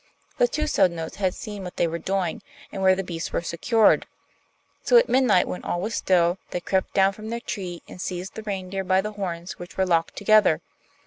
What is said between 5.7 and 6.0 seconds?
was